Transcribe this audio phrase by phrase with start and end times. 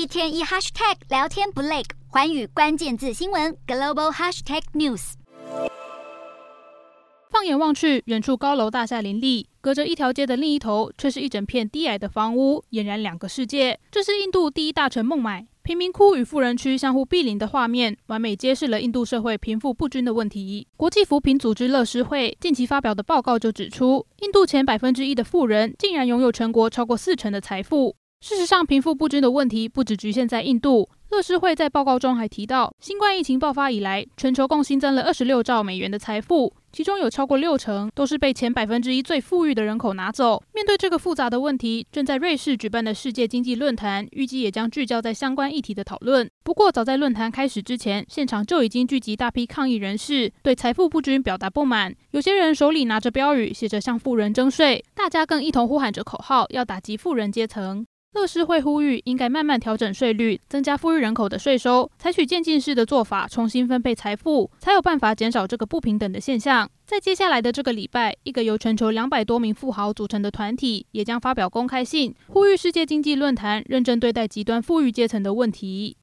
[0.00, 5.12] 一天一 hashtag 聊天不累，寰宇关键字新闻 global hashtag news。
[7.28, 13.78] 放眼望去，远处高楼大厦林立，隔着一条街的另一头，却是一整片低矮的房屋，俨然两个世界。
[13.90, 20.66] 这是印度第一大城孟买，贫民窟与富人区相互毗邻的画面，完美揭示了印度社会贫富不均的问题。
[20.78, 27.94] 国际扶贫组织乐施会近期发表的报告就指出，印度前百分之一的富人，竟然拥有全国超过四成的财富。
[28.22, 30.88] 事实上，贫富不均的问题不只局限在印度。
[31.10, 40.40] 乐施会在报告中还提到，新冠疫情爆发以来，全球共新增了二十六兆美元的财富，其中有超过六成都是被前百分之一最富裕的人口拿走。
[40.54, 46.30] 面对这个复杂的问题，正在瑞士举办的世界经济论坛，预计也将聚焦在相关议题的讨论。
[46.44, 51.92] 不过，早在论坛开始之前，现场就已经聚集大批抗议人士，对财富不均表达不满。
[52.12, 57.84] 有些人手里拿着标语，写着向富人征税，大家更一同呼喊着口号，要打击富人阶层。
[58.12, 66.68] 乐施会呼吁，应该慢慢调整税率，增加富裕人口的税收，采取渐进式的做法，重新分配财富，才有办法减少这个不平等的现象。
[66.84, 75.96] 在接下来的这个礼拜，一个由全球两百多名富豪组成的团体，也将发表公开信，呼吁世界经济论坛认真对待极端富裕阶层的问题。